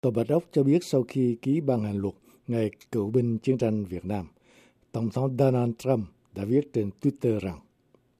[0.00, 2.14] Tòa Bạch Ốc cho biết sau khi ký ban hành luật
[2.46, 4.26] Ngày Cựu binh Chiến tranh Việt Nam,
[4.92, 7.58] Tổng thống Donald Trump đã viết trên Twitter rằng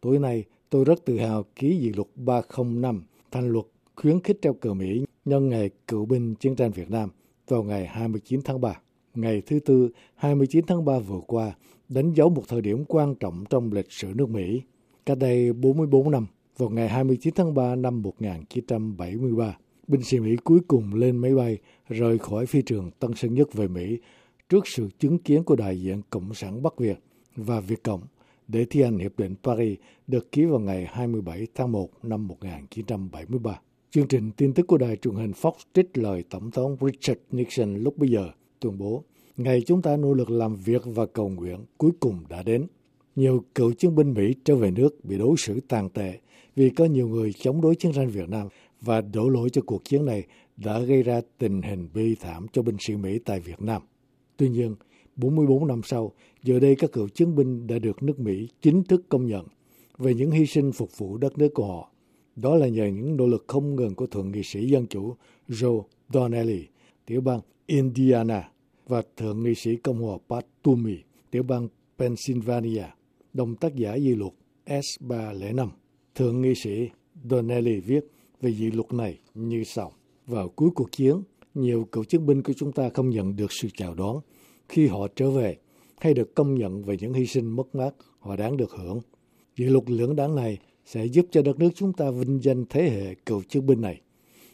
[0.00, 3.66] Tối nay, tôi rất tự hào ký dự luật 305 thành luật
[3.96, 7.10] khuyến khích treo cờ Mỹ nhân ngày cựu binh chiến tranh Việt Nam
[7.48, 8.80] vào ngày 29 tháng 3.
[9.14, 11.52] Ngày thứ Tư, 29 tháng 3 vừa qua,
[11.88, 14.62] đánh dấu một thời điểm quan trọng trong lịch sử nước Mỹ.
[15.06, 16.26] Cách đây 44 năm,
[16.56, 19.56] vào ngày 29 tháng 3 năm 1973,
[19.90, 23.54] binh sĩ Mỹ cuối cùng lên máy bay rời khỏi phi trường Tân Sơn Nhất
[23.54, 23.98] về Mỹ
[24.48, 26.98] trước sự chứng kiến của đại diện Cộng sản Bắc Việt
[27.36, 28.00] và Việt Cộng
[28.48, 33.60] để thi hành Hiệp định Paris được ký vào ngày 27 tháng 1 năm 1973.
[33.90, 37.74] Chương trình tin tức của đài truyền hình Fox trích lời Tổng thống Richard Nixon
[37.74, 39.04] lúc bấy giờ tuyên bố,
[39.36, 42.66] Ngày chúng ta nỗ lực làm việc và cầu nguyện cuối cùng đã đến.
[43.16, 46.18] Nhiều cựu chiến binh Mỹ trở về nước bị đối xử tàn tệ
[46.56, 48.48] vì có nhiều người chống đối chiến tranh Việt Nam
[48.80, 50.26] và đổ lỗi cho cuộc chiến này
[50.56, 53.82] đã gây ra tình hình bi thảm cho binh sĩ Mỹ tại Việt Nam.
[54.36, 54.74] Tuy nhiên,
[55.16, 59.04] 44 năm sau, giờ đây các cựu chiến binh đã được nước Mỹ chính thức
[59.08, 59.46] công nhận
[59.98, 61.90] về những hy sinh phục vụ đất nước của họ.
[62.36, 65.14] Đó là nhờ những nỗ lực không ngừng của Thượng nghị sĩ Dân Chủ
[65.48, 66.66] Joe Donnelly,
[67.06, 68.50] tiểu bang Indiana,
[68.88, 70.96] và Thượng nghị sĩ Cộng hòa Pat Toomey,
[71.30, 72.84] tiểu bang Pennsylvania,
[73.32, 74.32] đồng tác giả di luật
[74.66, 75.68] S305.
[76.14, 76.88] Thượng nghị sĩ
[77.30, 78.00] Donnelly viết
[78.40, 79.92] về dự luật này như sau.
[80.26, 81.22] Vào cuối cuộc chiến,
[81.54, 84.20] nhiều cựu chiến binh của chúng ta không nhận được sự chào đón
[84.68, 85.56] khi họ trở về
[86.00, 89.00] hay được công nhận về những hy sinh mất mát họ đáng được hưởng.
[89.56, 92.90] Dự luật lưỡng đáng này sẽ giúp cho đất nước chúng ta vinh danh thế
[92.90, 94.00] hệ cựu chiến binh này.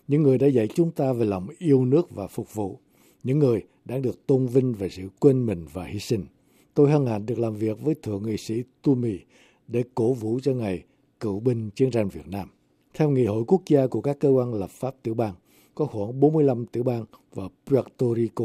[0.09, 2.79] Những người đã dạy chúng ta về lòng yêu nước và phục vụ.
[3.23, 6.25] Những người đã được tôn vinh về sự quên mình và hy sinh.
[6.75, 9.19] Tôi hân hạnh được làm việc với Thượng nghị sĩ Tumi
[9.69, 10.85] để cổ vũ cho ngày
[11.21, 12.49] cựu binh chiến tranh Việt Nam.
[12.97, 15.35] Theo Nghị hội quốc gia của các cơ quan lập pháp tiểu bang,
[15.75, 18.45] có khoảng 45 tiểu bang và Puerto Rico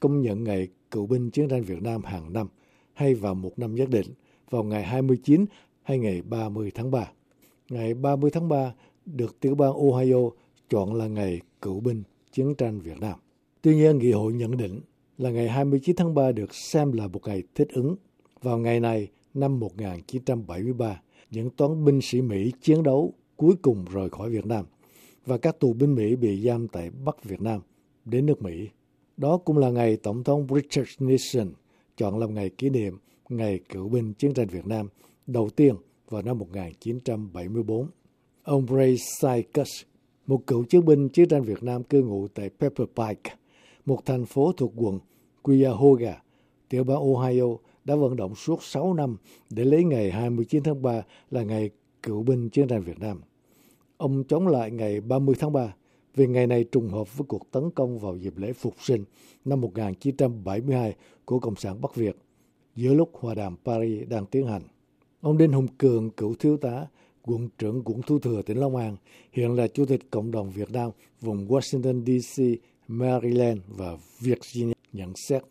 [0.00, 2.48] công nhận ngày cựu binh chiến tranh Việt Nam hàng năm
[2.92, 4.06] hay vào một năm nhất định
[4.50, 5.44] vào ngày 29
[5.82, 7.10] hay ngày 30 tháng 3.
[7.68, 8.74] Ngày 30 tháng 3
[9.06, 10.30] được tiểu bang Ohio
[10.70, 12.02] chọn là ngày cựu binh
[12.32, 13.18] chiến tranh Việt Nam.
[13.62, 14.80] Tuy nhiên, Nghị hội nhận định
[15.18, 17.96] là ngày 29 tháng 3 được xem là một ngày thích ứng.
[18.42, 21.00] Vào ngày này, năm 1973,
[21.30, 24.64] những toán binh sĩ Mỹ chiến đấu cuối cùng rời khỏi Việt Nam
[25.26, 27.60] và các tù binh Mỹ bị giam tại Bắc Việt Nam
[28.04, 28.68] đến nước Mỹ.
[29.16, 31.52] Đó cũng là ngày Tổng thống Richard Nixon
[31.96, 32.98] chọn làm ngày kỷ niệm
[33.28, 34.88] Ngày Cựu binh Chiến tranh Việt Nam
[35.26, 35.74] đầu tiên
[36.08, 37.86] vào năm 1974.
[38.42, 39.82] Ông Ray Sykes,
[40.26, 43.36] một cựu chiến binh chiến tranh Việt Nam cư ngụ tại Pepper Pike,
[43.86, 44.98] một thành phố thuộc quận
[45.42, 46.22] Cuyahoga,
[46.68, 49.16] tiểu bang Ohio, đã vận động suốt 6 năm
[49.50, 51.70] để lấy ngày 29 tháng 3 là ngày
[52.06, 53.20] cựu binh chiến tranh Việt Nam.
[53.96, 55.74] Ông chống lại ngày 30 tháng 3
[56.14, 59.04] vì ngày này trùng hợp với cuộc tấn công vào dịp lễ Phục sinh
[59.44, 62.16] năm 1972 của Cộng sản Bắc Việt
[62.76, 64.62] giữa lúc hòa đàm Paris đang tiến hành.
[65.20, 66.86] Ông Đinh Hùng Cường, cựu thiếu tá,
[67.22, 68.96] quận trưởng quận Thu Thừa, tỉnh Long An,
[69.32, 70.90] hiện là Chủ tịch Cộng đồng Việt Nam
[71.20, 72.42] vùng Washington DC,
[72.88, 75.42] Maryland và Virginia nhận xét.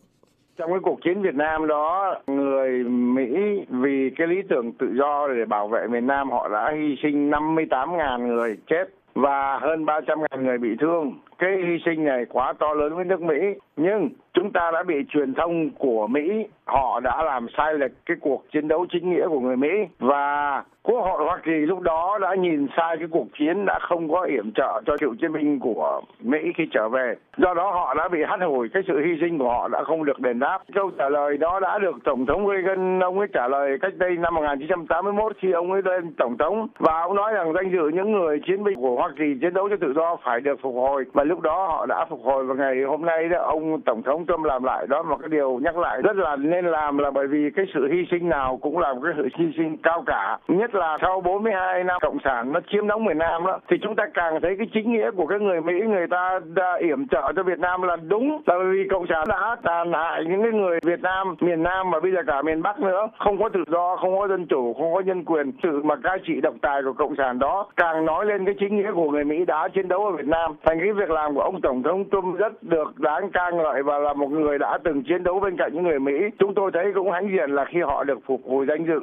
[0.58, 3.26] Trong cái cuộc chiến Việt Nam đó, người Mỹ
[3.68, 7.30] vì cái lý tưởng tự do để bảo vệ miền Nam họ đã hy sinh
[7.30, 8.84] 58.000 người chết
[9.14, 11.12] và hơn 300.000 người bị thương.
[11.38, 13.36] Cái hy sinh này quá to lớn với nước Mỹ.
[13.76, 18.16] Nhưng chúng ta đã bị truyền thông của Mỹ, họ đã làm sai lệch cái
[18.20, 19.68] cuộc chiến đấu chính nghĩa của người Mỹ.
[19.98, 24.12] Và Quốc hội Hoa Kỳ lúc đó đã nhìn sai cái cuộc chiến đã không
[24.12, 27.14] có yểm trợ cho cựu chiến binh của Mỹ khi trở về.
[27.36, 30.04] Do đó họ đã bị hắt hủi cái sự hy sinh của họ đã không
[30.04, 30.58] được đền đáp.
[30.74, 34.16] Câu trả lời đó đã được Tổng thống Reagan ông ấy trả lời cách đây
[34.16, 38.12] năm 1981 khi ông ấy lên Tổng thống và ông nói rằng danh dự những
[38.12, 41.04] người chiến binh của Hoa Kỳ chiến đấu cho tự do phải được phục hồi
[41.12, 43.38] và lúc đó họ đã phục hồi và ngày hôm nay đó.
[43.42, 45.02] Ông Tổng thống Trump làm lại đó.
[45.02, 48.06] Một cái điều nhắc lại rất là nên làm là bởi vì cái sự hy
[48.10, 50.38] sinh nào cũng là một cái sự hy sinh cao cả.
[50.48, 53.96] Nhất là sau 42 năm cộng sản nó chiếm đóng miền Nam đó, thì chúng
[53.96, 57.32] ta càng thấy cái chính nghĩa của cái người Mỹ, người ta đã yểm trợ
[57.36, 58.42] cho Việt Nam là đúng.
[58.46, 61.90] Là bởi vì cộng sản đã tàn hại những cái người Việt Nam, miền Nam
[61.90, 63.08] và bây giờ cả miền Bắc nữa.
[63.18, 65.52] Không có tự do, không có dân chủ, không có nhân quyền.
[65.62, 68.76] Sự mà cai trị độc tài của cộng sản đó càng nói lên cái chính
[68.76, 70.56] nghĩa của người Mỹ đã chiến đấu ở Việt Nam.
[70.64, 73.98] Thành cái việc làm của ông tổng thống Trump rất được đáng ca ngợi và
[73.98, 76.12] là một người đã từng chiến đấu bên cạnh những người Mỹ.
[76.38, 79.00] Chúng tôi thấy cũng hãnh diện là khi họ được phục hồi danh dự.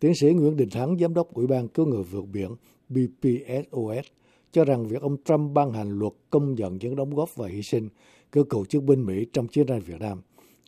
[0.00, 2.50] Tiến sĩ Nguyễn Đình Thắng, Giám đốc Ủy ban Cứu người vượt biển
[2.88, 4.06] BPSOS,
[4.50, 7.62] cho rằng việc ông Trump ban hành luật công nhận những đóng góp và hy
[7.62, 7.88] sinh
[8.34, 10.18] của cựu chiến binh Mỹ trong chiến tranh Việt Nam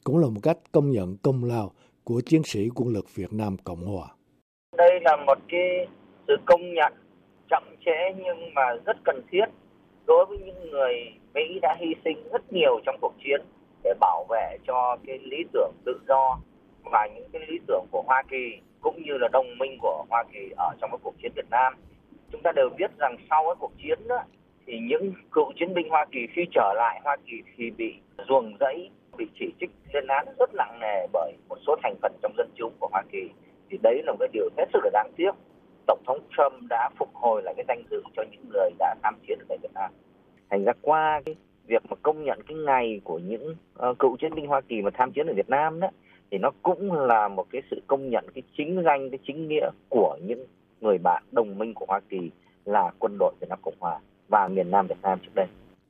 [0.05, 1.71] cũng là một cách công nhận công lao
[2.05, 4.07] của chiến sĩ quân lực Việt Nam Cộng Hòa.
[4.77, 5.87] Đây là một cái
[6.29, 6.93] sự công nhận
[7.51, 9.45] chậm trễ nhưng mà rất cần thiết
[10.09, 13.41] đối với những người Mỹ đã hy sinh rất nhiều trong cuộc chiến
[13.85, 16.39] để bảo vệ cho cái lý tưởng tự do
[16.85, 20.25] và những cái lý tưởng của Hoa Kỳ cũng như là đồng minh của Hoa
[20.33, 21.75] Kỳ ở trong cái cuộc chiến Việt Nam.
[22.33, 24.19] Chúng ta đều biết rằng sau cái cuộc chiến đó
[24.67, 27.95] thì những cựu chiến binh Hoa Kỳ khi trở lại Hoa Kỳ thì bị
[28.29, 32.13] ruồng rẫy, bị chỉ trích lên án rất nặng nề bởi một số thành phần
[32.23, 33.31] trong dân chúng của Hoa Kỳ.
[33.71, 35.31] Thì đấy là một cái điều hết sức là đáng tiếc.
[35.89, 39.15] Tổng thống Trump đã phục hồi lại cái danh dự cho những người đã tham
[39.27, 39.91] chiến ở tại Việt Nam.
[40.51, 41.35] Thành ra qua cái
[41.67, 43.55] việc mà công nhận cái ngày của những
[43.91, 45.89] uh, cựu chiến binh Hoa Kỳ mà tham chiến ở Việt Nam đó
[46.31, 49.71] thì nó cũng là một cái sự công nhận cái chính danh cái chính nghĩa
[49.89, 50.47] của những
[50.81, 52.31] người bạn đồng minh của Hoa Kỳ
[52.65, 55.47] là quân đội Việt Nam Cộng Hòa và miền Nam Việt Nam trước đây.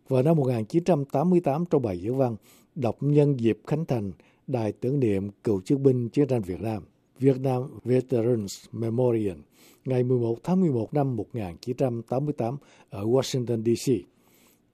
[0.09, 2.37] Vào năm 1988 trong bài diễn văn
[2.75, 4.13] đọc nhân dịp khánh thành
[4.47, 6.83] Đài tưởng niệm cựu chiến binh chiến tranh Việt Nam,
[7.19, 9.37] Vietnam Veterans Memorial,
[9.85, 12.57] ngày 11 tháng 11 năm 1988
[12.91, 13.93] ở Washington, D.C.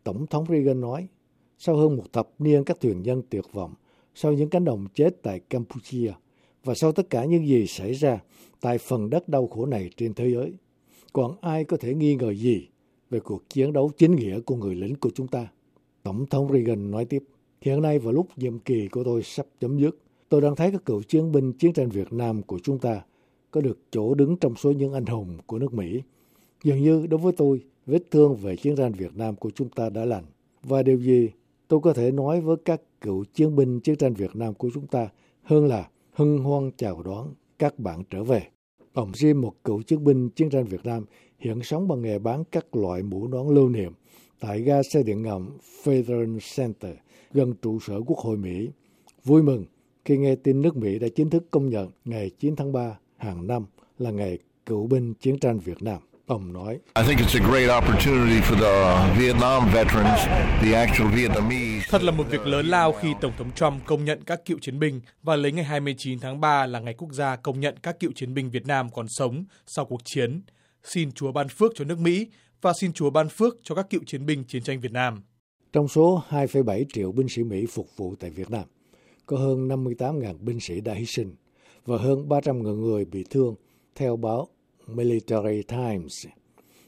[0.05, 1.09] Tổng thống Reagan nói,
[1.59, 3.75] sau hơn một thập niên các thuyền nhân tuyệt vọng,
[4.15, 6.13] sau những cánh đồng chết tại Campuchia
[6.65, 8.21] và sau tất cả những gì xảy ra
[8.61, 10.53] tại phần đất đau khổ này trên thế giới,
[11.13, 12.69] còn ai có thể nghi ngờ gì
[13.11, 15.49] về cuộc chiến đấu chính nghĩa của người lính của chúng ta?
[16.03, 17.23] Tổng thống Reagan nói tiếp,
[17.61, 20.04] hiện nay vào lúc nhiệm kỳ của tôi sắp chấm dứt,
[20.35, 23.03] tôi đang thấy các cựu chiến binh chiến tranh Việt Nam của chúng ta
[23.51, 26.03] có được chỗ đứng trong số những anh hùng của nước Mỹ.
[26.65, 29.91] Dường như đối với tôi, vết thương về chiến tranh Việt Nam của chúng ta
[29.91, 30.25] đã lành.
[30.63, 31.31] Và điều gì
[31.69, 34.87] tôi có thể nói với các cựu chiến binh chiến tranh Việt Nam của chúng
[34.87, 35.09] ta
[35.43, 37.29] hơn là hân hoan chào đón
[37.59, 38.43] các bạn trở về.
[38.93, 41.05] Ông Jim, một cựu chiến binh chiến tranh Việt Nam,
[41.39, 43.93] hiện sống bằng nghề bán các loại mũ nón lưu niệm
[44.41, 45.51] tại ga xe điện ngầm
[45.85, 46.95] Federal Center
[47.33, 48.69] gần trụ sở Quốc hội Mỹ.
[49.25, 49.65] Vui mừng
[50.05, 53.47] khi nghe tin nước Mỹ đã chính thức công nhận ngày 9 tháng 3 hàng
[53.47, 53.67] năm
[53.99, 55.99] là ngày cựu binh chiến tranh Việt Nam.
[56.27, 56.79] Ông nói,
[61.91, 64.79] Thật là một việc lớn lao khi Tổng thống Trump công nhận các cựu chiến
[64.79, 68.13] binh và lấy ngày 29 tháng 3 là ngày quốc gia công nhận các cựu
[68.13, 70.43] chiến binh Việt Nam còn sống sau cuộc chiến.
[70.83, 72.29] Xin Chúa ban phước cho nước Mỹ
[72.63, 75.23] và xin Chúa ban phước cho các cựu chiến binh chiến tranh Việt Nam.
[75.73, 78.65] Trong số 2,7 triệu binh sĩ Mỹ phục vụ tại Việt Nam,
[79.27, 81.35] có hơn 58.000 binh sĩ đã hy sinh
[81.85, 83.55] và hơn 300.000 người bị thương,
[83.95, 84.49] theo báo
[84.87, 86.27] Military Times.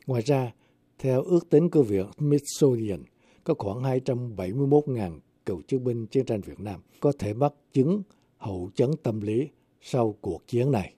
[0.06, 0.52] Ngoài ra,
[0.98, 3.02] theo ước tính của Viện Smithsonian,
[3.44, 8.02] có khoảng 271.000 cựu chiến binh chiến tranh Việt Nam có thể mắc chứng
[8.36, 9.48] hậu chấn tâm lý
[9.80, 10.94] sau cuộc chiến này.